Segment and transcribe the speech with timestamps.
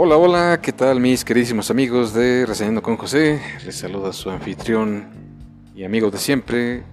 [0.00, 3.42] Hola, hola, ¿qué tal mis queridísimos amigos de Reseñando con José?
[3.64, 5.08] Les saluda su anfitrión
[5.74, 6.84] y amigo de siempre,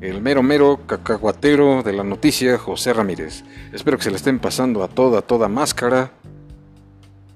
[0.00, 3.44] el mero mero cacahuatero de la noticia, José Ramírez.
[3.72, 6.10] Espero que se le estén pasando a toda, toda máscara.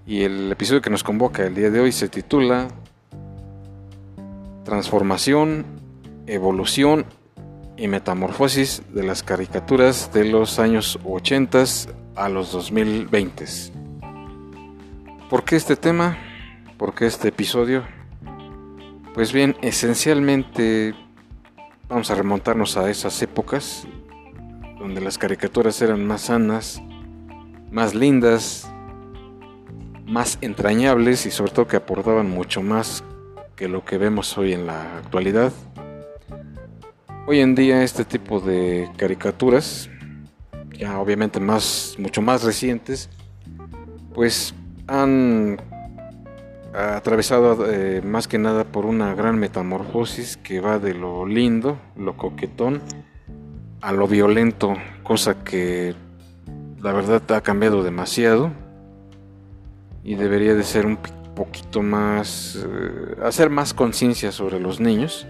[0.08, 2.66] Y el episodio que nos convoca el día de hoy se titula
[4.64, 5.64] Transformación,
[6.26, 7.06] Evolución
[7.76, 11.62] y Metamorfosis de las caricaturas de los años 80
[12.16, 13.71] a los 2020.
[15.32, 16.18] ¿Por qué este tema?
[16.76, 17.84] ¿Por qué este episodio?
[19.14, 20.94] Pues bien, esencialmente
[21.88, 23.88] vamos a remontarnos a esas épocas
[24.78, 26.82] donde las caricaturas eran más sanas,
[27.70, 28.70] más lindas,
[30.04, 33.02] más entrañables y sobre todo que aportaban mucho más
[33.56, 35.50] que lo que vemos hoy en la actualidad.
[37.26, 39.88] Hoy en día este tipo de caricaturas,
[40.78, 43.08] ya obviamente más, mucho más recientes,
[44.12, 44.54] pues
[44.86, 45.58] han
[46.74, 52.16] atravesado eh, más que nada por una gran metamorfosis que va de lo lindo, lo
[52.16, 52.80] coquetón,
[53.80, 55.94] a lo violento, cosa que
[56.80, 58.50] la verdad ha cambiado demasiado
[60.02, 60.98] y debería de ser un
[61.34, 65.26] poquito más, eh, hacer más conciencia sobre los niños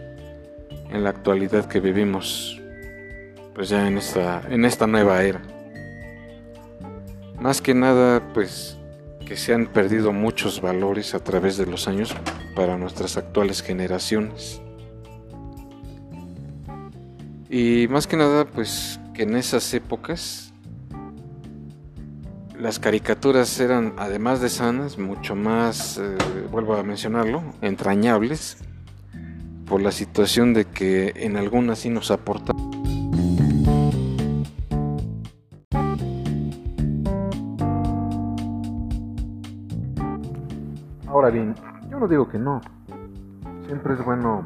[0.91, 2.61] en la actualidad que vivimos,
[3.55, 5.43] pues ya en esta, en esta nueva era.
[7.41, 8.79] Más que nada, pues
[9.25, 12.15] que se han perdido muchos valores a través de los años
[12.55, 14.61] para nuestras actuales generaciones.
[17.49, 20.53] Y más que nada, pues que en esas épocas
[22.59, 26.17] las caricaturas eran, además de sanas, mucho más, eh,
[26.51, 28.59] vuelvo a mencionarlo, entrañables,
[29.67, 32.82] por la situación de que en algunas sí nos aportaban
[41.23, 41.55] Ahora bien,
[41.89, 42.61] yo no digo que no.
[43.65, 44.45] Siempre es bueno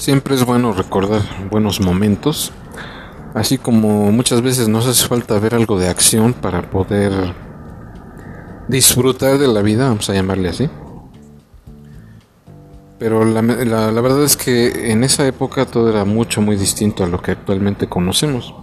[0.00, 2.52] Siempre es bueno recordar buenos momentos,
[3.34, 7.34] así como muchas veces nos hace falta ver algo de acción para poder
[8.68, 10.70] disfrutar de la vida, vamos a llamarle así.
[13.00, 17.08] Pero la, la, verdad es que en esa época todo era mucho, muy distinto a
[17.08, 18.54] lo que actualmente conocemos.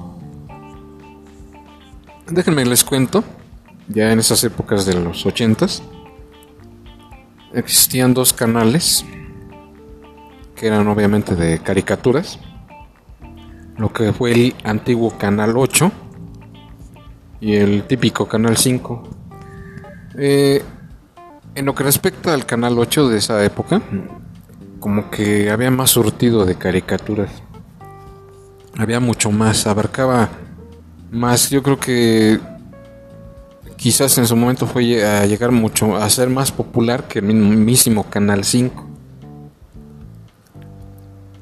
[2.31, 3.23] Déjenme les cuento,
[3.88, 5.81] ya en esas épocas de los ochentas,
[7.53, 9.03] existían dos canales
[10.56, 12.38] que eran obviamente de caricaturas,
[13.78, 15.91] lo que fue el antiguo Canal 8
[17.41, 19.09] y el típico Canal 5.
[20.19, 20.61] Eh,
[21.56, 23.81] en lo que respecta al Canal 8 de esa época,
[24.79, 27.31] como que había más surtido de caricaturas.
[28.78, 30.29] Había mucho más, abarcaba
[31.12, 32.40] más, yo creo que
[33.75, 38.03] quizás en su momento fue a llegar mucho, a ser más popular que el mismísimo
[38.09, 38.86] Canal 5.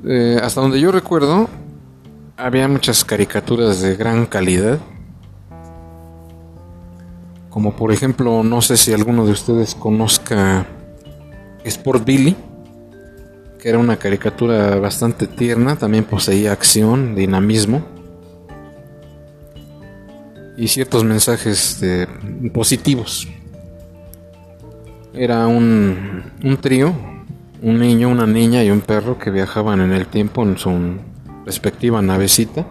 [0.05, 1.49] Eh, hasta donde yo recuerdo,
[2.37, 4.79] había muchas caricaturas de gran calidad.
[7.49, 10.67] Como por ejemplo, no sé si alguno de ustedes conozca
[11.63, 12.35] Sport Billy,
[13.59, 17.96] que era una caricatura bastante tierna, también poseía acción, dinamismo
[20.57, 21.79] y ciertos mensajes
[22.53, 23.27] positivos.
[25.13, 26.93] Era un, un trío,
[27.61, 30.97] un niño, una niña y un perro que viajaban en el tiempo en su
[31.45, 32.65] respectiva navecita.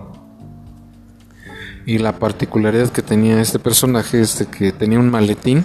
[1.87, 5.65] Y la particularidad que tenía este personaje es de que tenía un maletín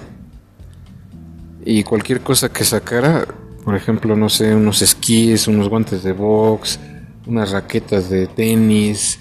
[1.65, 3.25] y cualquier cosa que sacara,
[3.63, 6.79] por ejemplo, no sé, unos esquíes, unos guantes de box,
[7.25, 9.19] unas raquetas de tenis,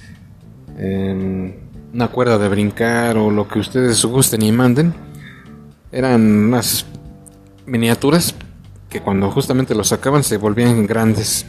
[0.76, 1.58] eh,
[1.92, 4.94] una cuerda de brincar o lo que ustedes gusten y manden.
[5.92, 6.86] Eran unas
[7.66, 8.34] miniaturas
[8.88, 11.46] que cuando justamente los sacaban se volvían grandes.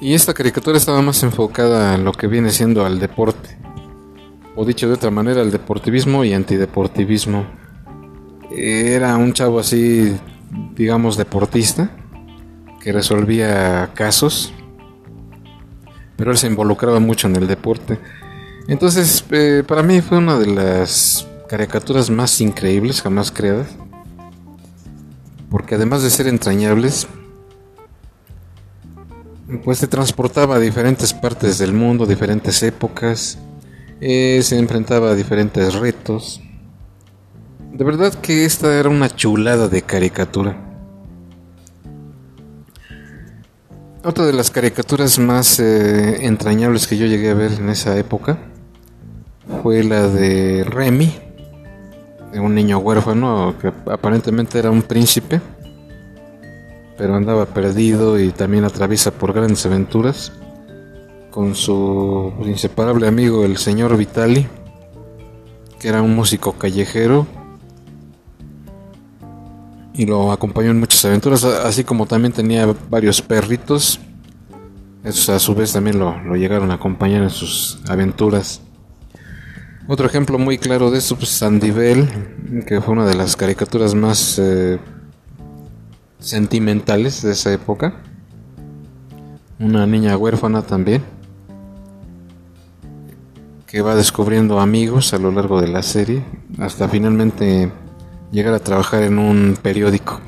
[0.00, 3.56] Y esta caricatura estaba más enfocada en lo que viene siendo al deporte.
[4.54, 7.46] O dicho de otra manera, al deportivismo y antideportivismo.
[8.50, 10.16] Era un chavo así,
[10.74, 11.90] digamos, deportista,
[12.80, 14.52] que resolvía casos
[16.16, 17.98] pero él se involucraba mucho en el deporte.
[18.68, 23.68] Entonces, eh, para mí fue una de las caricaturas más increíbles jamás creadas,
[25.50, 27.06] porque además de ser entrañables,
[29.64, 33.38] pues te transportaba a diferentes partes del mundo, diferentes épocas,
[34.00, 36.40] eh, se enfrentaba a diferentes retos.
[37.72, 40.65] De verdad que esta era una chulada de caricatura.
[44.08, 48.38] Otra de las caricaturas más eh, entrañables que yo llegué a ver en esa época
[49.64, 51.12] fue la de Remy,
[52.30, 55.40] de un niño huérfano que aparentemente era un príncipe,
[56.96, 60.30] pero andaba perdido y también atraviesa por grandes aventuras
[61.32, 64.46] con su inseparable amigo el señor Vitali,
[65.80, 67.26] que era un músico callejero
[69.96, 73.98] y lo acompañó en muchas aventuras, así como también tenía varios perritos.
[75.02, 78.60] Esos a su vez también lo, llegaron a acompañar en sus aventuras.
[79.88, 82.08] Otro ejemplo muy claro de esto, pues Sandy Bell,
[82.66, 84.78] que fue una de las caricaturas más eh,
[86.18, 87.94] sentimentales de esa época.
[89.58, 91.02] Una niña huérfana también,
[93.66, 96.22] que va descubriendo amigos a lo largo de la serie,
[96.58, 97.70] hasta finalmente
[98.36, 100.20] llegar a trabajar en un periódico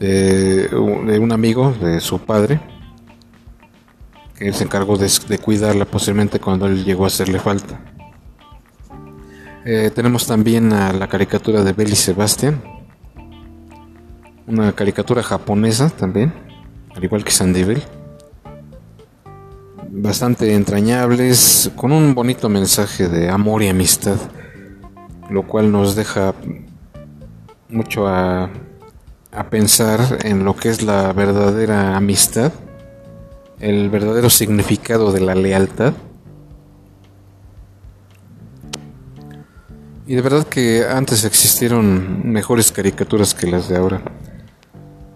[0.00, 2.60] de, un amigo de su padre
[4.36, 5.08] que se encargó de,
[5.38, 7.80] cuidarla posiblemente cuando él llegó a hacerle falta.
[9.64, 12.60] Eh, tenemos también a la caricatura de Belly Sebastian,
[14.48, 16.32] una caricatura japonesa también,
[16.96, 17.82] al igual que Sandy Bell.
[19.88, 24.18] Bastante entrañables, con un bonito mensaje de amor y amistad,
[25.30, 26.34] lo cual nos deja
[27.68, 28.50] mucho a,
[29.50, 32.52] pensar en lo que es la verdadera amistad,
[33.60, 35.92] el verdadero significado de la lealtad.
[40.06, 44.00] Y de verdad que antes existieron mejores caricaturas que las de ahora.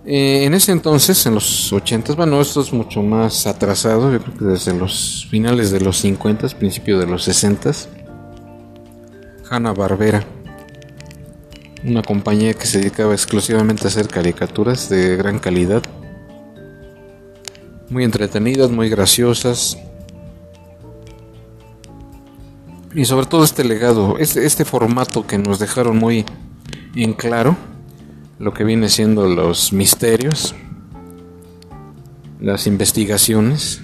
[0.04, 4.36] Eh, en ese entonces, en los 80, bueno, esto es mucho más atrasado, yo creo
[4.36, 7.70] que desde los finales de los 50, principios de los 60,
[9.48, 10.24] Hanna Barbera
[11.84, 15.82] una compañía que se dedicaba exclusivamente a hacer caricaturas de gran calidad,
[17.88, 19.78] muy entretenidas, muy graciosas.
[22.94, 26.24] Y sobre todo este legado, este, este formato que nos dejaron muy
[26.94, 27.56] en claro,
[28.38, 30.54] lo que viene siendo los misterios,
[32.40, 33.82] las investigaciones.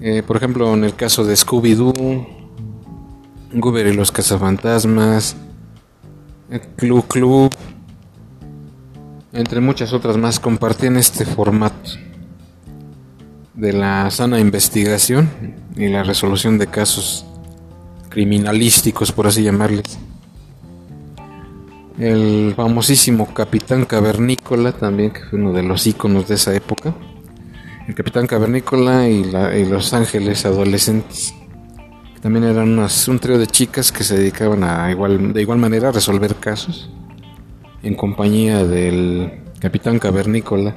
[0.00, 2.26] Eh, por ejemplo, en el caso de Scooby-Doo,
[3.54, 5.36] Goober y los cazafantasmas,
[6.76, 7.50] Club Club,
[9.32, 11.90] entre muchas otras más, compartían este formato
[13.54, 15.28] de la sana investigación
[15.76, 17.26] y la resolución de casos
[18.08, 19.98] criminalísticos, por así llamarles.
[21.98, 26.94] El famosísimo Capitán Cavernícola, también que fue uno de los íconos de esa época.
[27.88, 31.34] El Capitán Cavernícola y, y los Ángeles Adolescentes.
[32.26, 35.92] También eran un trío de chicas que se dedicaban a igual, de igual manera a
[35.92, 36.90] resolver casos
[37.84, 40.74] en compañía del capitán cavernícola.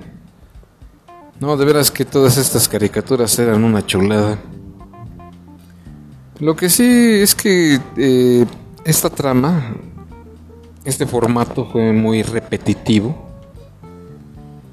[1.39, 4.37] No, de veras que todas estas caricaturas eran una chulada.
[6.37, 8.45] Lo que sí es que eh,
[8.85, 9.73] esta trama,
[10.85, 13.27] este formato fue muy repetitivo.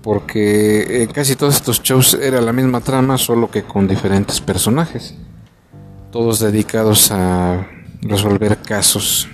[0.03, 5.15] Porque en casi todos estos shows era la misma trama, solo que con diferentes personajes
[6.17, 7.69] todos dedicados a
[8.01, 9.29] resolver casos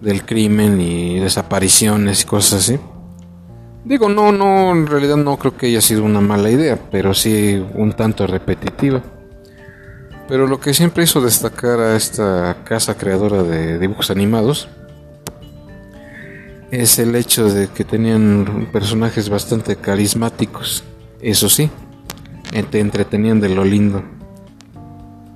[0.00, 2.78] del crimen y desapariciones y cosas así.
[3.84, 7.60] Digo, no, no, en realidad no creo que haya sido una mala idea, pero sí
[7.74, 9.02] un tanto repetitiva.
[10.28, 14.68] Pero lo que siempre hizo destacar a esta casa creadora de dibujos animados
[16.70, 20.84] es el hecho de que tenían personajes bastante carismáticos.
[21.20, 21.68] Eso sí,
[22.70, 24.04] te entretenían de lo lindo.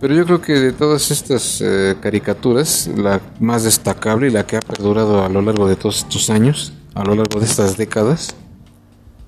[0.01, 4.57] Pero yo creo que de todas estas eh, caricaturas, la más destacable y la que
[4.57, 8.35] ha perdurado a lo largo de todos estos años, a lo largo de estas décadas,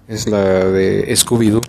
[0.08, 1.62] es la de Scooby-Doo.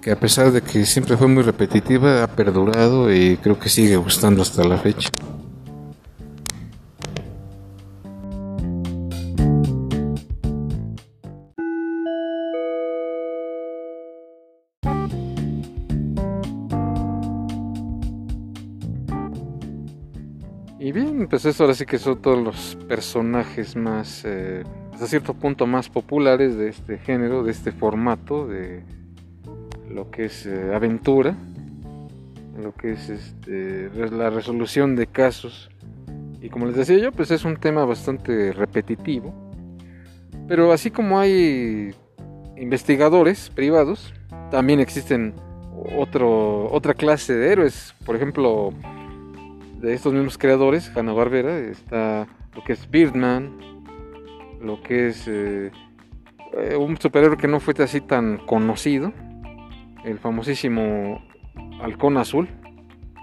[0.00, 3.96] Que a pesar de que siempre fue muy repetitiva, ha perdurado y creo que sigue
[3.96, 5.10] gustando hasta la fecha.
[21.44, 24.62] Pues ahora sí que son todos los personajes más, eh,
[24.94, 28.82] hasta cierto punto más populares de este género, de este formato, de
[29.90, 31.36] lo que es eh, aventura,
[32.58, 35.68] lo que es este, la resolución de casos.
[36.40, 39.34] Y como les decía yo, pues es un tema bastante repetitivo.
[40.48, 41.94] Pero así como hay
[42.56, 44.14] investigadores privados,
[44.50, 45.34] también existen
[45.98, 47.94] otro, otra clase de héroes.
[48.06, 48.72] Por ejemplo,
[49.84, 53.58] de estos mismos creadores, Hanna Barbera, está lo que es Birdman,
[54.62, 55.70] lo que es eh,
[56.54, 59.12] eh, un superhéroe que no fue así tan conocido,
[60.04, 61.22] el famosísimo
[61.82, 62.48] Halcón Azul,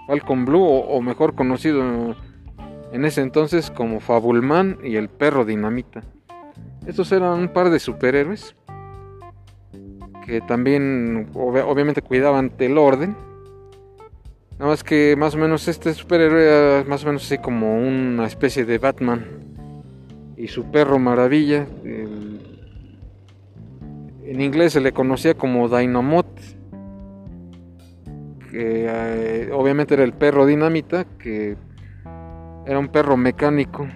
[0.06, 2.14] Falcon Blue, o, mejor conocido
[2.92, 6.02] en ese entonces como Fabulman y el Perro Dinamita.
[6.86, 8.54] Estos eran un par de superhéroes
[10.26, 13.16] que también obviamente cuidaban del orden.
[14.62, 18.26] Nada más que más o menos este superhéroe era más o menos así como una
[18.26, 19.26] especie de Batman.
[20.36, 22.40] Y su perro maravilla, en
[24.40, 26.28] inglés se le conocía como Dynamot,
[28.52, 31.56] que eh, obviamente era el perro dinamita, que
[32.64, 33.88] era un perro mecánico.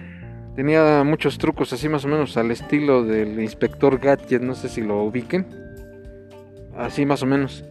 [0.57, 4.81] Tenía muchos trucos así más o menos al estilo del inspector Gadget, no sé si
[4.81, 5.47] lo ubiquen.
[6.75, 7.63] Así más o menos.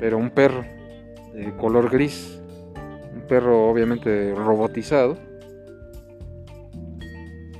[0.00, 0.64] Pero un perro
[1.58, 2.40] color gris.
[3.14, 5.16] Un perro obviamente robotizado.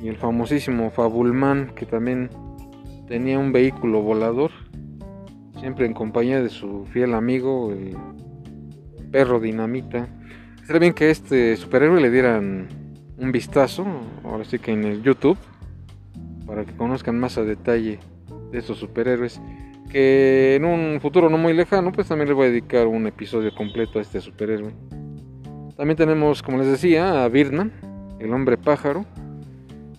[0.03, 2.29] Y el famosísimo Fabulman que también
[3.07, 4.51] tenía un vehículo volador.
[5.61, 7.97] Siempre en compañía de su fiel amigo, el
[9.11, 10.09] perro dinamita.
[10.67, 12.69] Sería bien que este superhéroe le dieran
[13.17, 13.87] un vistazo,
[14.25, 15.39] ahora sí que en el YouTube,
[16.47, 17.99] para que conozcan más a detalle
[18.51, 19.41] de estos superhéroes.
[19.95, 23.55] Que en un futuro no muy lejano, pues también les voy a dedicar un episodio
[23.55, 24.75] completo a este superhéroe.
[25.77, 27.71] También tenemos, como les decía, a Birdman,
[28.19, 29.05] el hombre pájaro.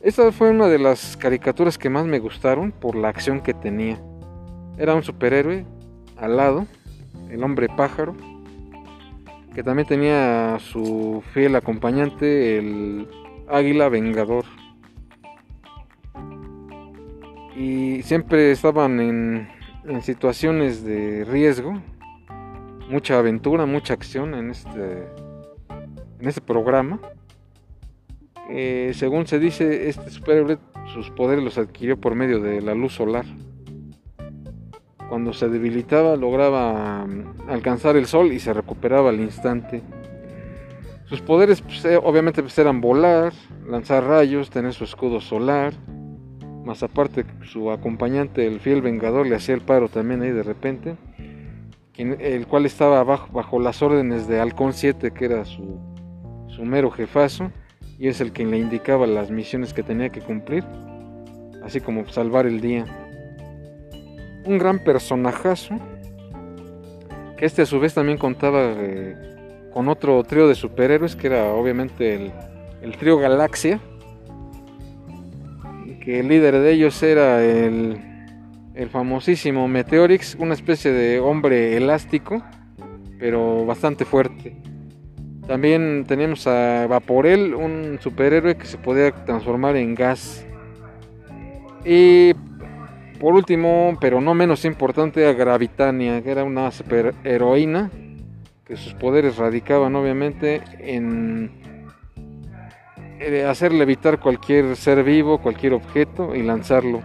[0.01, 3.97] Esta fue una de las caricaturas que más me gustaron por la acción que tenía.
[4.77, 5.65] Era un superhéroe
[6.17, 6.67] al lado,
[7.29, 8.17] el hombre pájaro,
[9.53, 13.07] que también tenía su fiel acompañante, el
[13.47, 14.43] águila vengador.
[17.55, 19.54] Y siempre estaban en,
[20.01, 21.81] situaciones de riesgo,
[22.89, 25.07] mucha aventura, mucha acción en este,
[26.19, 26.99] en este programa.
[28.49, 30.57] Eh, según se dice, este superhéroe
[30.93, 33.25] sus poderes los adquirió por medio de la luz solar.
[35.09, 39.81] Cuando se debilitaba lograba mm, alcanzar el sol y se recuperaba al instante.
[41.05, 43.33] Sus poderes pues, eh, obviamente pues, eran volar,
[43.67, 45.73] lanzar rayos, tener su escudo solar.
[46.65, 50.95] Más aparte su acompañante, el fiel vengador, le hacía el paro también ahí de repente.
[51.97, 55.79] el cual estaba bajo, bajo las órdenes de Halcón 7, que era su,
[56.47, 57.51] su mero jefazo.
[57.97, 60.65] Y es el quien le indicaba las misiones que tenía que cumplir.
[61.63, 62.85] Así como salvar el día
[64.45, 65.79] un gran personajazo,
[67.37, 71.53] que este a su vez también contaba eh, con otro trío de superhéroes, que era
[71.53, 72.31] obviamente
[72.81, 73.79] el, trío Galaxia,
[76.05, 77.97] que el líder de ellos era el,
[78.75, 82.43] el famosísimo Meteorix, una especie de hombre elástico,
[83.17, 84.55] pero bastante fuerte.
[85.47, 90.45] También tenemos a Vaporel, un superhéroe que se podía transformar en gas.
[91.83, 92.33] Y
[93.19, 97.89] por último, pero no menos importante, a Gravitania, que era una superheroína
[98.63, 101.64] que sus poderes radicaban obviamente en
[103.47, 107.01] hacer levitar cualquier ser vivo, cualquier objeto y lanzarlo.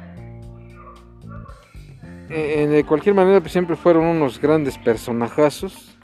[2.32, 5.98] Eh, de cualquier manera, pues, siempre fueron unos grandes personajazos.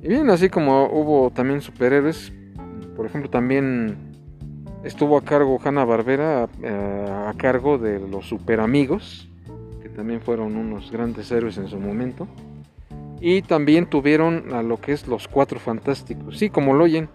[0.00, 2.32] Y bien, así como hubo también superhéroes,
[2.96, 3.96] por ejemplo, también
[4.84, 9.27] estuvo a cargo Hanna Barbera, eh, a, cargo de los super amigos, que
[9.98, 12.28] también fueron unos grandes héroes en su momento.
[13.20, 16.38] Y también tuvieron a lo que es los cuatro fantásticos.
[16.38, 17.08] Sí, como lo oyen,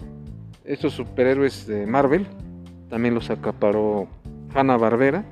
[0.65, 2.27] estos superhéroes de Marvel
[2.89, 4.09] también los acaparó
[4.53, 5.23] Hanna Barbera.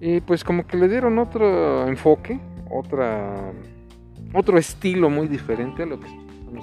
[0.00, 2.40] Y pues como que le dieron otro enfoque,
[2.70, 3.52] otra,
[4.32, 6.08] otro estilo muy diferente a lo que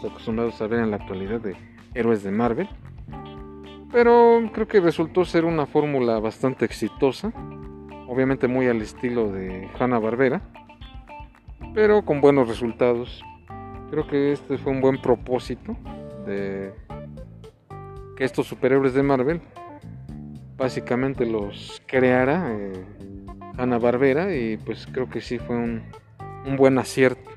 [0.04, 1.56] acostumbrados a ver en la actualidad de
[1.94, 2.68] héroes de Marvel.
[3.92, 7.32] Pero creo que resultó ser una fórmula bastante exitosa.
[8.12, 10.42] Obviamente muy al estilo de Hanna Barbera.
[11.74, 13.24] Pero con buenos resultados.
[13.90, 15.78] Creo que este fue un buen propósito
[16.26, 16.74] de
[18.18, 19.42] que estos superhéroes de Marvel
[20.58, 22.84] básicamente los creara eh,
[23.58, 25.82] Hanna Barbera y pues creo que sí fue un,
[26.58, 27.32] buen acierto.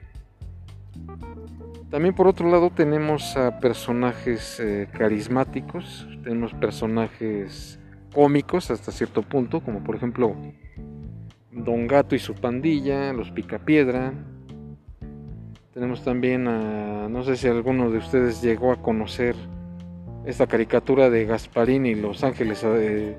[1.88, 7.78] También por otro lado tenemos a personajes eh, carismáticos, tenemos personajes
[8.14, 10.36] cómicos hasta cierto punto, como por ejemplo
[11.50, 14.12] Don Gato y su pandilla, los Picapiedra.
[15.72, 19.34] Tenemos también a, no sé si alguno de ustedes llegó a conocer
[20.24, 23.16] esta caricatura de Gasparín y Los Ángeles, eh,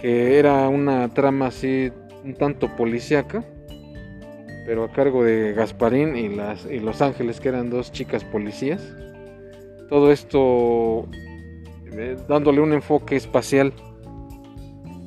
[0.00, 1.92] que era una trama así
[2.24, 3.44] un tanto policíaca
[4.68, 8.82] pero a cargo de Gasparín y, las, y Los Ángeles, que eran dos chicas policías.
[9.88, 11.08] todo esto
[11.90, 13.72] eh, dándole un enfoque espacial,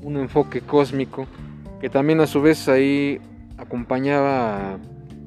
[0.02, 1.28] un enfoque cósmico,
[1.80, 3.20] que también a su vez ahí
[3.58, 4.78] acompañaba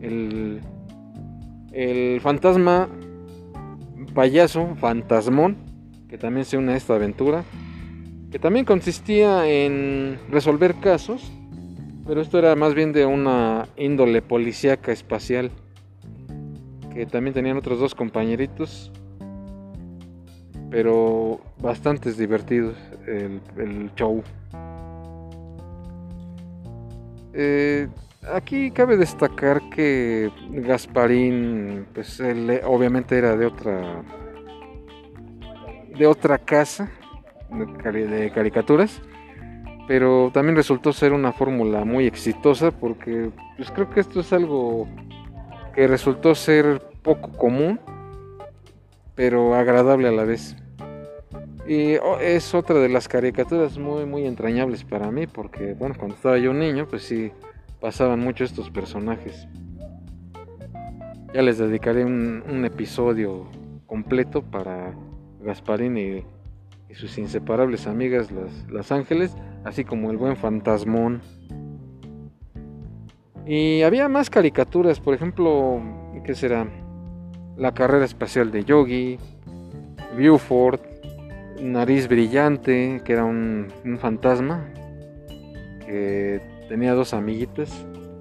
[0.01, 0.61] el,
[1.73, 2.89] el fantasma
[4.15, 5.57] payaso, fantasmón,
[6.09, 7.45] que también se une a esta aventura,
[8.31, 11.33] que también consistía en resolver casos,
[12.07, 15.51] pero esto era más bien de una índole policíaca espacial,
[16.93, 18.93] que también tenían otros dos compañeritos,
[20.75, 22.77] pero bastante divertidos
[23.07, 24.25] el, el show.
[27.33, 27.87] Eh,
[28.33, 34.03] aquí cabe destacar que Gasparín, pues él obviamente era de otra
[35.97, 36.91] de otra casa
[37.93, 39.01] de caricaturas,
[39.87, 44.89] pero también resultó ser una fórmula muy exitosa porque pues creo que esto es algo
[45.73, 47.79] que resultó ser poco común,
[49.15, 50.57] pero agradable a la vez.
[51.67, 56.15] Y oh, es otra de las caricaturas muy muy entrañables para mí porque bueno, cuando
[56.17, 57.33] estaba yo niño, pues sí
[57.81, 59.49] pasaban mucho estos personajes.
[61.33, 63.47] Ya les dedicaré un, episodio
[63.87, 64.95] completo para
[65.41, 66.25] Gasparín y,
[66.95, 71.23] sus inseparables amigas las, las Ángeles, así como el buen fantasmón.
[73.47, 75.83] Y había más caricaturas, por ejemplo,
[76.25, 76.69] ¿qué será?
[77.57, 79.19] La carrera espacial de Yogi,
[80.17, 80.81] Viewford,
[81.61, 84.65] Nariz Brillante, que era un, fantasma
[85.87, 87.71] que tenía dos amiguitas,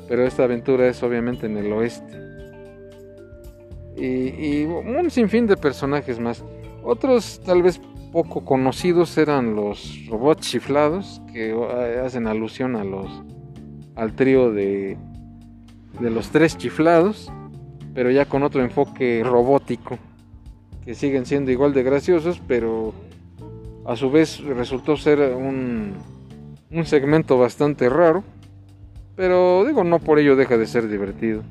[0.08, 2.22] pero esta aventura es obviamente en el oeste.
[3.96, 6.44] Y, y, un sinfín de personajes más.
[6.84, 7.80] Otros tal vez
[8.12, 11.56] poco conocidos eran los robots chiflados, que
[12.04, 13.08] hacen alusión a los
[13.96, 14.98] al trío de,
[16.00, 17.32] de los tres chiflados,
[17.94, 19.98] pero ya con otro enfoque robótico,
[20.84, 22.94] que siguen siendo igual de graciosos, pero
[23.86, 25.94] a su vez resultó ser un,
[26.72, 28.24] un segmento bastante raro,
[29.16, 31.44] pero digo, no por ello deja de ser divertido.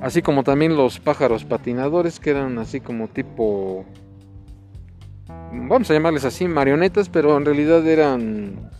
[0.00, 3.84] Así como también los pájaros patinadores, que eran así como tipo,
[5.52, 8.70] vamos a llamarles así, marionetas, pero en realidad eran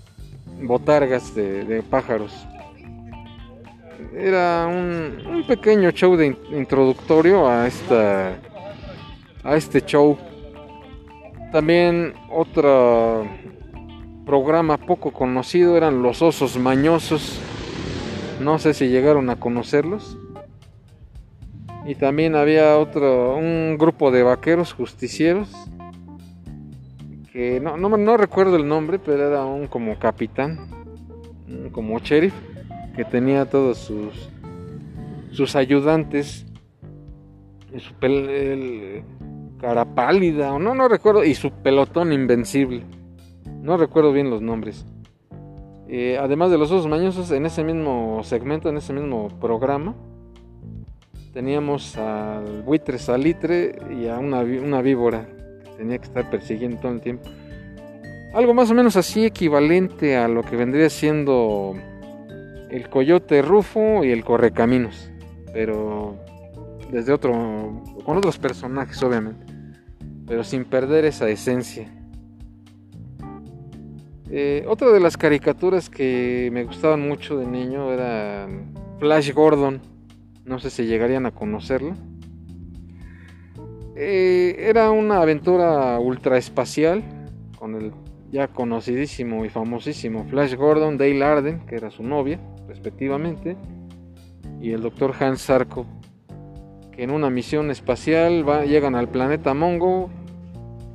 [0.63, 2.47] botargas de, pájaros.
[4.15, 8.39] Era un, un, pequeño show de introductorio a esta
[9.45, 10.19] a este show
[11.53, 13.27] también otro
[14.27, 17.41] programa poco conocido eran los osos mañosos.
[18.41, 20.19] No sé si llegaron a conocerlos.
[21.87, 25.49] Y también había otro, un grupo de vaqueros justicieros.
[27.33, 30.69] Que no, no, recuerdo el nombre, pero era un como capitán,
[31.71, 32.35] como sheriff,
[32.97, 34.31] que tenía todos sus,
[35.31, 36.45] sus ayudantes.
[37.79, 39.05] Su, el,
[39.59, 42.83] cara pálida, o no, no recuerdo, y su pelotón invencible.
[43.63, 44.87] No recuerdo bien los nombres.
[45.89, 49.95] Eh, además de los osos mañosos, en ese mismo segmento, en ese mismo programa,
[51.33, 55.29] teníamos al buitre salitre y a una, una víbora
[55.65, 57.29] que tenía que estar persiguiendo todo el tiempo.
[58.35, 61.75] Algo más o menos así equivalente a lo que vendría siendo
[62.71, 65.11] el coyote rufo y el correcaminos,
[65.53, 66.17] pero
[66.91, 69.47] desde otro, con otros personajes obviamente,
[70.27, 71.89] pero sin perder esa esencia.
[74.29, 78.49] Eh, otra de las caricaturas que me gustaban mucho de niño era
[78.99, 79.81] Flash Gordon,
[80.45, 81.95] no sé si llegarían a conocerlo.
[83.95, 87.03] Eh, era una aventura ultra espacial
[87.59, 87.93] con el
[88.31, 93.57] ya conocidísimo y famosísimo Flash Gordon, Dale Arden, que era su novia, respectivamente,
[94.61, 95.87] y el doctor Hans Sarko,
[96.97, 100.11] que en una misión espacial llegan al planeta Mongo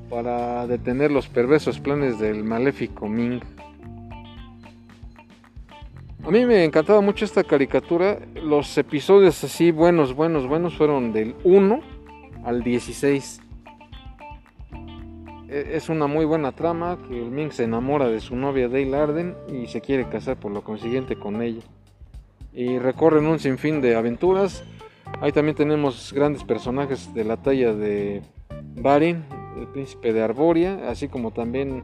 [0.10, 3.42] para detener los perversos planes del maléfico Ming.
[6.26, 8.20] A mí me encantaba mucho esta caricatura.
[8.36, 11.80] Los episodios así buenos, buenos, buenos fueron del 1
[12.44, 13.42] al 16.
[15.50, 18.96] E, es una muy buena trama que el Ming se enamora de su novia Dale
[18.96, 21.64] Arden y se quiere casar por lo consiguiente con ella.
[22.54, 24.64] Y recorren un sinfín de aventuras
[25.20, 28.22] Ahí también tenemos grandes personajes de la talla de
[28.76, 29.24] Barin,
[29.60, 31.84] el príncipe de Arboria, así como también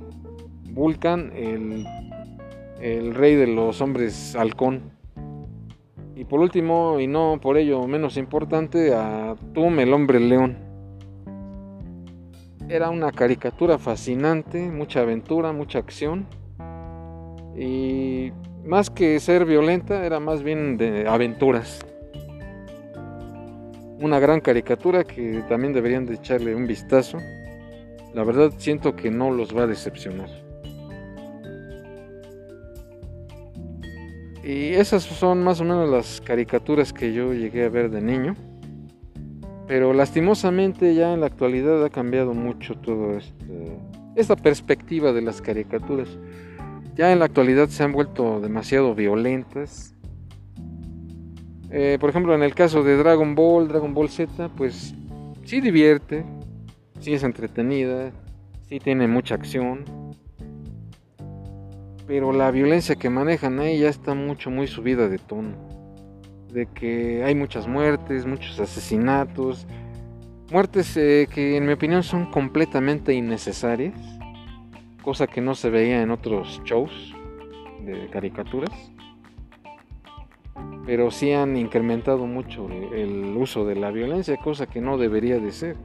[0.72, 1.86] Vulcan, el,
[2.82, 4.92] el rey de los hombres halcón.
[6.16, 10.58] Y por último, y no por ello menos importante, a Tum, el hombre león.
[12.70, 16.26] Era una caricatura fascinante, mucha aventura, mucha acción.
[17.56, 18.32] Y
[18.66, 21.86] más que ser violenta, era más bien de aventuras.
[24.00, 27.20] Una gran caricatura que también deberían de echarle un vistazo.
[28.14, 30.30] La verdad siento que no los va a decepcionar.
[34.44, 38.36] Y esas son más o menos las caricaturas que yo llegué a ver de niño.
[39.68, 43.78] Pero lastimosamente ya en la actualidad ha cambiado mucho todo este,
[44.16, 46.08] esta perspectiva de las caricaturas.
[46.96, 49.97] Ya en la actualidad se han vuelto demasiado violentas.
[51.72, 54.94] Eh, por ejemplo, en el caso de Dragon Ball, Dragon Ball Z, pues
[55.44, 56.26] sí divierte,
[57.00, 58.12] sí es entretenida,
[58.70, 59.86] sí tiene mucha acción.
[62.08, 65.68] Pero la violencia que manejan ahí ya está mucho, muy subida de tono
[66.52, 69.68] de que hay muchas muertes, muchos asesinatos,
[70.52, 73.94] muertes eh, que en mi opinión son completamente innecesarias,
[75.04, 77.14] cosa que no se veía en otros shows
[77.84, 78.72] de caricaturas,
[80.88, 85.52] pero sí han incrementado mucho el uso de la violencia, cosa que no debería de
[85.52, 85.76] ser.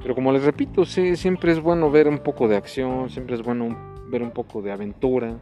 [0.00, 3.42] Pero como les repito, sí, siempre es bueno ver un poco de acción, siempre es
[3.42, 3.76] bueno
[4.08, 5.36] ver un poco de aventura.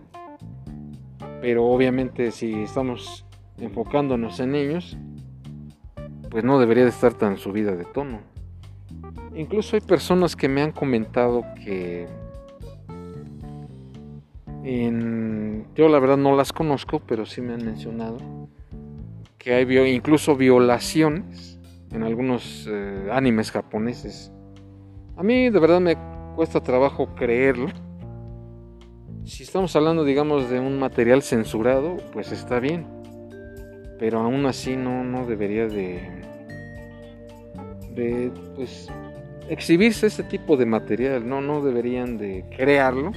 [1.43, 3.27] Pero obviamente si estamos
[3.59, 4.97] enfocándonos en ellos,
[6.31, 8.21] pues no debería de estar tan subida de tono.
[9.35, 12.09] Incluso hay personas que me han comentado que
[14.65, 18.19] yo la verdad no las conozco, pero sí me han mencionado
[19.39, 21.59] que hay incluso violaciones
[21.93, 24.33] en algunos eh, animes japoneses.
[25.17, 25.97] A mí de verdad me
[26.35, 27.69] cuesta trabajo creerlo.
[29.25, 32.95] Si estamos hablando, digamos, de un material censurado, pues está bien
[33.99, 36.03] pero aún así no, no debería de,
[37.95, 38.89] de pues,
[39.49, 43.13] exhibirse ese tipo de material, no, no deberían de crearlo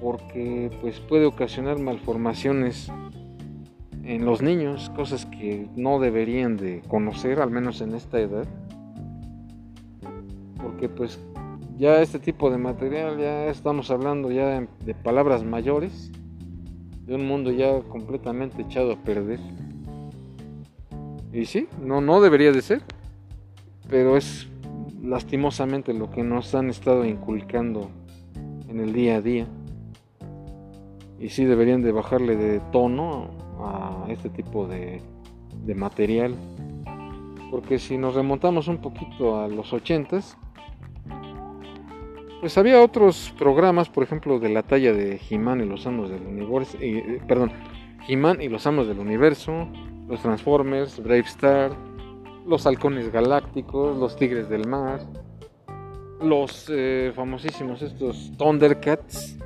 [0.00, 2.90] porque pues puede ocasionar malformaciones
[4.04, 8.46] en los niños, cosas que no deberían de conocer, al menos en esta edad.
[10.60, 11.20] Porque pues
[11.78, 16.10] ya este tipo de material, ya estamos hablando ya de palabras mayores,
[17.06, 19.40] de un mundo ya completamente echado a perder.
[21.32, 22.82] Y sí, no, no debería de ser,
[23.88, 24.48] pero es
[25.02, 27.90] lastimosamente lo que nos han estado inculcando
[28.68, 29.46] en el día a día.
[31.20, 33.30] Y sí deberían de bajarle de tono
[33.60, 35.02] a este tipo de,
[35.74, 36.34] material.
[37.50, 40.36] Porque si nos remontamos un poquito a los ochentas,
[42.40, 46.26] pues había otros programas, por ejemplo, de la talla de He-Man y los Amos del
[46.26, 47.52] Universo, eh, perdón,
[48.08, 49.68] He-Man y los Amos del Universo,
[50.08, 51.72] los Transformers, Brave Star,
[52.46, 55.00] los Halcones Galácticos, los Tigres del Mar,
[56.20, 59.38] los eh, famosísimos estos Thundercats,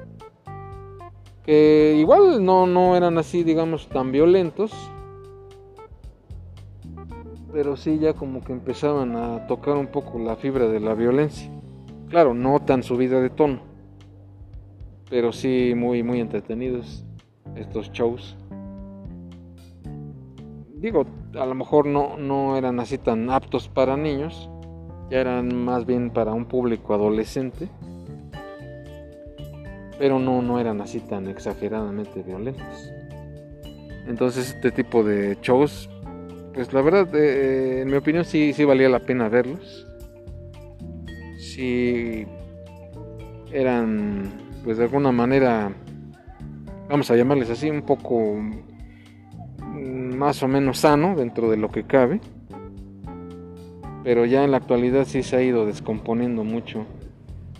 [1.44, 4.72] que igual no, no eran así, digamos, tan violentos,
[7.52, 11.50] pero sí ya como que empezaban a tocar un poco la fibra de la violencia.
[12.08, 13.60] Claro, no tan subida de tono,
[15.10, 17.04] pero sí muy, muy entretenidos
[17.54, 18.36] estos shows.
[20.76, 21.06] Digo,
[21.38, 24.50] a lo mejor no, no eran así tan aptos para niños,
[25.10, 27.68] ya eran más bien para un público adolescente,
[29.98, 32.90] pero no, no eran así tan exageradamente violentos.
[34.06, 35.88] Entonces este tipo de shows,
[36.52, 39.86] pues la verdad, eh, en mi opinión sí, sí valía la pena verlos
[41.54, 42.26] si
[43.52, 44.32] eran,
[44.64, 45.72] pues de alguna manera,
[46.88, 48.34] vamos a llamarles así, un poco
[49.60, 52.20] mm, más o menos sano dentro de lo que cabe.
[54.02, 56.86] Pero ya en la actualidad sí se ha ido descomponiendo mucho.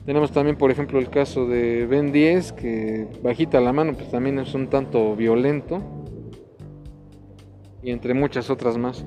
[0.04, 4.38] Tenemos también, por ejemplo, el caso de Ben 10, que bajita la mano, pues también
[4.38, 5.80] es un tanto violento.
[7.82, 9.04] Y entre muchas otras más.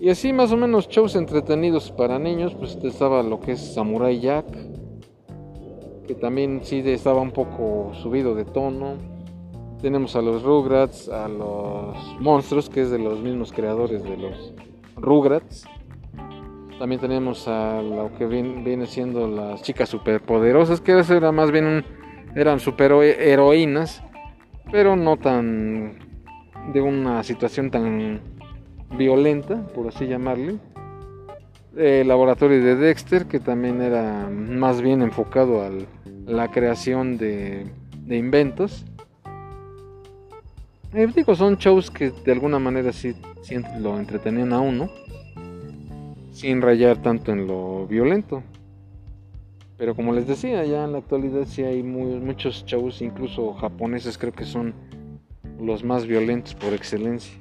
[0.00, 4.18] Y así más o menos shows entretenidos para niños, pues estaba lo que es Samurai
[4.18, 4.46] Jack,
[6.06, 8.96] que también sí estaba un poco subido de tono.
[9.80, 14.54] Tenemos a los Rugrats, a los Monstruos, que es de los mismos creadores de los
[14.96, 15.66] Rugrats.
[16.78, 21.84] También tenemos a lo que viene, siendo las chicas superpoderosas, que era más bien
[22.34, 24.02] eran superheroínas,
[24.72, 25.98] pero no tan
[26.72, 28.20] de una situación tan
[28.96, 30.58] violenta, por así llamarle.
[31.76, 35.70] El laboratorio de Dexter, que también era más bien enfocado a
[36.26, 37.66] la creación de,
[38.08, 38.84] inventos.
[40.92, 43.14] Eh, digo, son shows que de alguna manera sí,
[43.80, 44.88] lo entretenían a uno,
[46.34, 48.42] sin rayar tanto en lo violento.
[49.78, 54.32] Pero como les decía, ya en la actualidad sí hay muchos shows, incluso japoneses creo
[54.32, 54.74] que son
[55.60, 57.38] los más violentos por excelencia.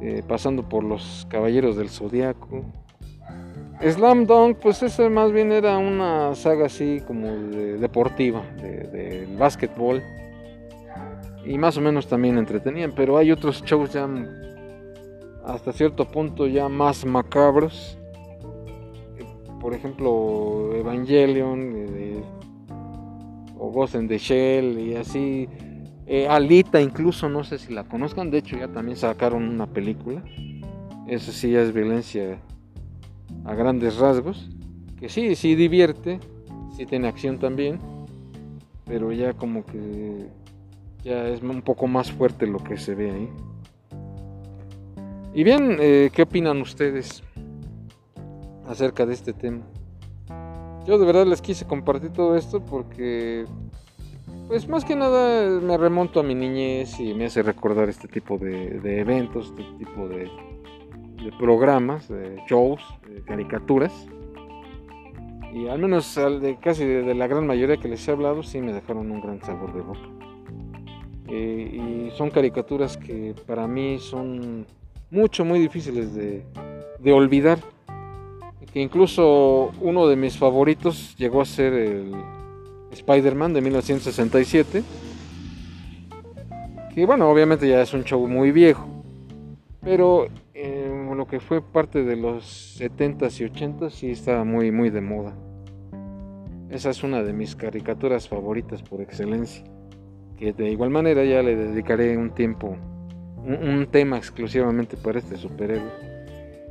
[0.00, 2.64] eh, pasando por los Caballeros del Zodiaco.
[3.80, 10.02] Slam Dunk, pues ese más bien era una saga así como deportiva, de, de básquetbol.
[11.44, 14.06] Y más o menos también entretenían, pero hay otros shows ya
[15.48, 17.96] hasta cierto punto ya más macabros.
[19.60, 22.22] Por ejemplo, Evangelion eh,
[23.58, 25.48] o Ghost in the Shell y así.
[26.06, 30.22] Eh, Alita incluso, no sé si la conozcan, de hecho ya también sacaron una película.
[31.06, 32.38] Eso sí ya es violencia
[33.44, 34.48] a grandes rasgos.
[35.00, 36.20] Que sí, sí divierte,
[36.76, 37.78] sí tiene acción también,
[38.84, 40.28] pero ya como que
[41.04, 43.28] ya es un poco más fuerte lo que se ve ahí.
[45.34, 47.22] Y bien, eh, ¿qué opinan ustedes
[48.66, 49.62] acerca de este tema?
[50.86, 53.44] Yo de verdad les quise compartir todo esto porque,
[54.48, 58.38] pues más que nada me remonto a mi niñez y me hace recordar este tipo
[58.38, 60.30] de, eventos, este tipo de,
[61.38, 63.92] programas, de shows, de caricaturas.
[65.52, 66.18] Y al menos
[66.62, 69.74] casi de, la gran mayoría que les he hablado, sí me dejaron un gran sabor
[69.74, 70.08] de boca.
[71.28, 74.66] Eh, y son caricaturas que para mí son
[75.10, 76.44] mucho, muy difíciles de,
[76.98, 77.58] de olvidar.
[78.72, 82.12] Que incluso uno de mis favoritos llegó a ser el
[82.90, 84.82] Spider-Man de 1967.
[86.94, 88.86] Que bueno, obviamente ya es un show muy viejo.
[89.80, 94.90] Pero eh, lo que fue parte de los 70s y 80s sí está muy, muy
[94.90, 95.34] de moda.
[96.70, 99.64] Esa es una de mis caricaturas favoritas por excelencia.
[100.36, 102.76] Que de igual manera ya le dedicaré un tiempo
[103.44, 105.90] un, tema exclusivamente para este superhéroe.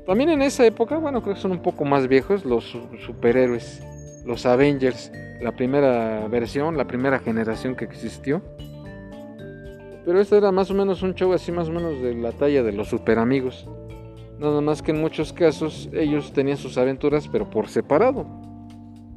[0.05, 3.81] También en esa época, bueno, creo que son un poco más viejos los superhéroes,
[4.25, 8.41] los Avengers, la primera versión, la primera generación que existió.
[10.05, 12.63] Pero este era más o menos un show así más o menos de la talla
[12.63, 13.67] de los super amigos.
[14.39, 18.25] Nada más que en muchos casos ellos tenían sus aventuras pero por separado.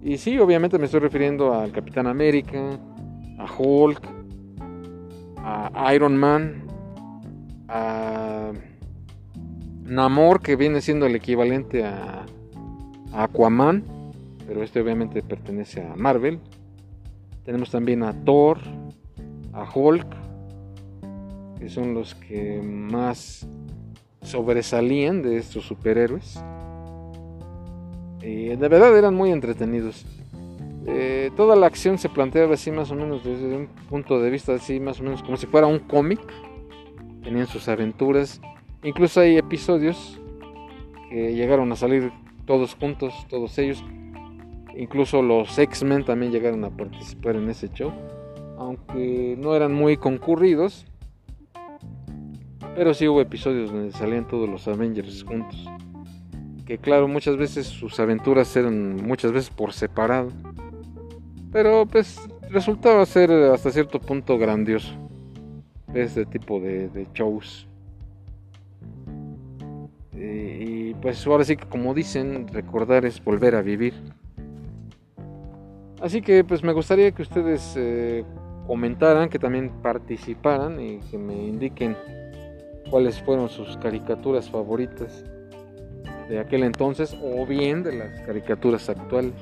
[0.02, 2.78] Y sí, obviamente me estoy refiriendo al Capitán América,
[3.38, 4.00] a Hulk,
[5.36, 6.69] a Iron Man,
[7.70, 8.52] a
[9.84, 12.26] Namor, que viene siendo el equivalente a,
[13.12, 13.84] Aquaman,
[14.46, 16.38] pero este obviamente pertenece a Marvel.
[17.44, 18.58] Tenemos también a Thor,
[19.52, 20.06] a Hulk,
[21.58, 23.48] que son los que más
[24.22, 26.40] sobresalían de estos superhéroes.
[28.22, 30.04] Y de verdad eran muy entretenidos.
[30.86, 34.54] Eh, toda la acción se planteaba así más o menos desde un punto de vista
[34.54, 36.20] así más o menos como si fuera un cómic
[37.22, 38.40] tenían sus aventuras.
[38.82, 40.20] Incluso hay episodios
[41.10, 42.12] que llegaron a salir
[42.46, 43.84] todos juntos, todos ellos.
[44.76, 47.92] Incluso los X-Men también llegaron a participar en ese show.
[48.58, 50.86] Aunque no eran muy concurridos.
[52.74, 55.66] Pero sí hubo episodios donde salían todos los Avengers juntos.
[56.64, 60.30] Que claro, muchas veces sus aventuras eran muchas veces por separado.
[61.52, 65.09] Pero pues resultaba ser hasta cierto punto grandioso
[65.94, 67.66] este tipo de, shows.
[70.12, 73.94] Y, pues ahora sí que como dicen, recordar es volver a vivir.
[76.00, 78.24] Así que pues me gustaría que ustedes eh,
[78.66, 81.96] comentaran, que también participaran y que me indiquen
[82.90, 85.24] cuáles fueron sus caricaturas favoritas
[86.28, 89.34] de aquel entonces o bien de las caricaturas actuales.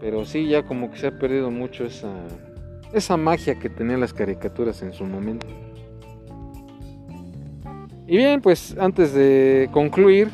[0.00, 2.12] Pero sí, ya como que se ha perdido mucho esa
[2.92, 5.46] esa magia que tenían las caricaturas en su momento.
[8.06, 10.28] Y bien, pues antes de concluir,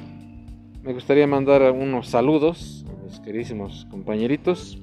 [0.83, 4.83] me gustaría mandar unos saludos a mis queridísimos compañeritos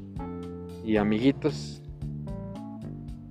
[0.85, 1.81] y amiguitos.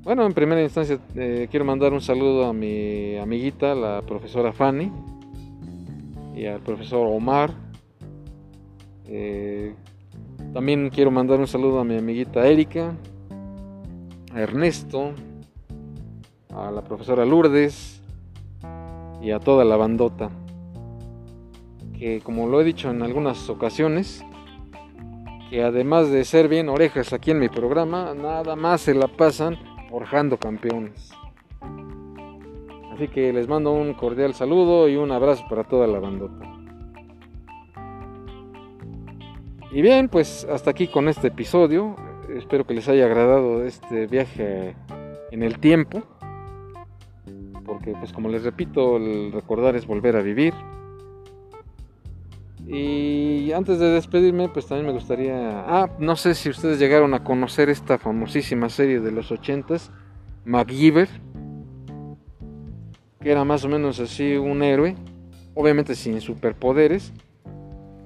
[0.02, 4.92] Bueno, en primera instancia eh, quiero mandar un saludo a mi amiguita, la profesora Fanny,
[6.37, 7.52] y al profesor Omar.
[9.07, 9.74] Eh,
[10.52, 12.94] también quiero mandar un saludo a mi amiguita Erika,
[14.35, 15.12] a Ernesto,
[16.53, 18.03] a la profesora Lourdes
[19.23, 20.31] y a toda la bandota.
[21.97, 24.25] Que como lo he dicho en algunas ocasiones,
[25.51, 29.57] que además de ser bien orejas aquí en mi programa, nada más se la pasan
[29.88, 31.12] forjando campeones.
[32.92, 36.51] Así que les mando un cordial saludo y un abrazo para toda la bandota.
[39.70, 41.97] Y bien, pues hasta aquí con este episodio
[42.37, 44.74] espero que les haya agradado este viaje
[45.30, 46.02] en el tiempo.
[47.64, 50.54] Porque pues como les repito, el recordar es volver a vivir.
[52.66, 55.60] Y antes de despedirme, pues también me gustaría...
[55.66, 59.90] Ah, no sé si ustedes llegaron a conocer esta famosísima serie de los 80s,
[60.44, 61.08] MacGyver.
[63.20, 64.96] que era más o menos así un héroe,
[65.54, 67.12] obviamente sin superpoderes.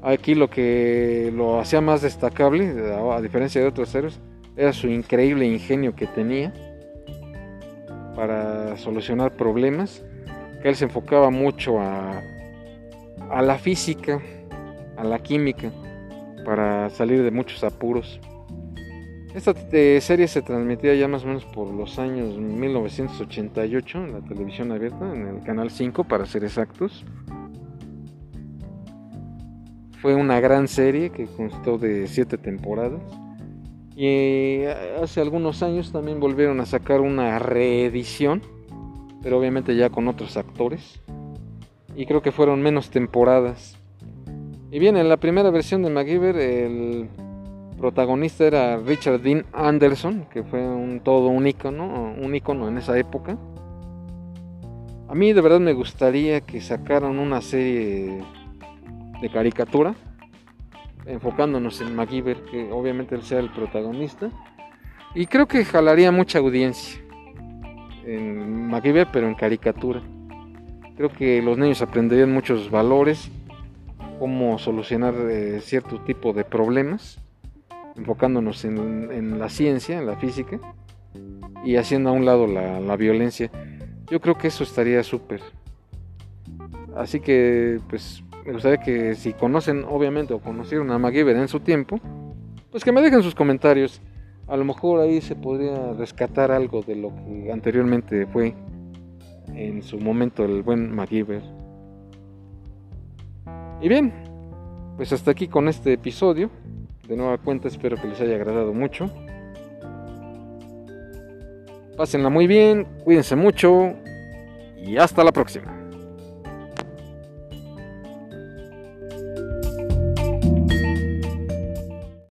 [0.03, 2.73] Aquí lo que lo hacía más destacable,
[3.13, 4.21] a diferencia de otros héroes,
[4.57, 6.53] era su increíble ingenio que tenía
[8.15, 10.03] para solucionar problemas,
[10.65, 12.21] él se enfocaba mucho a,
[13.31, 14.21] a la física,
[14.97, 15.71] a la química,
[16.45, 18.21] para salir de muchos apuros.
[19.35, 19.55] Esta
[20.01, 25.15] serie se transmitía ya más o menos por los años 1988 en la televisión abierta,
[25.15, 27.05] en el canal 5 para ser exactos.
[30.01, 33.01] Fue una gran serie que constó de 7 temporadas.
[33.97, 34.07] Y
[34.63, 38.43] eh, hace algunos años también volvieron a sacar una reedición,
[39.23, 41.01] pero obviamente ya con otros actores.
[41.97, 43.77] Y creo que fueron menos temporadas.
[44.71, 47.09] Y bien, en la primera versión de MacGyver, el
[47.79, 52.97] protagonista era Richard Dean Anderson, que fue un todo un icono, un icono en esa
[52.99, 53.37] época.
[55.09, 58.23] A mí de verdad me gustaría que sacaran una serie
[59.21, 59.95] de caricatura
[61.09, 64.31] enfocándonos en MacGyver, que obviamente él sea el protagonista.
[65.15, 67.01] Y creo que jalaría mucha audiencia
[68.05, 70.03] en MacGyver, pero en caricatura.
[70.97, 73.31] Creo que los niños aprenderían muchos valores,
[74.19, 77.21] cómo solucionar eh, cierto tipo de problemas
[77.97, 80.61] enfocándonos en, la ciencia, en la física,
[81.65, 83.51] y haciendo a un lado la, violencia.
[84.09, 85.41] Yo creo que eso estaría súper.
[86.95, 91.61] Así que, pues, me gustaría que si conocen, obviamente, o conocieron a MacGyver en su
[91.61, 92.01] tiempo,
[92.71, 94.01] pues que me dejen sus comentarios.
[94.47, 98.55] A lo mejor ahí se podría rescatar algo de lo que anteriormente fue
[99.49, 101.43] en su momento el buen MacGyver.
[103.83, 104.15] Y bien,
[104.97, 106.49] pues hasta aquí con este episodio
[107.07, 109.11] de nueva cuenta, espero que les haya agradado mucho.
[111.99, 113.93] Pásenla muy bien, cuídense mucho
[114.79, 115.78] y hasta la próxima.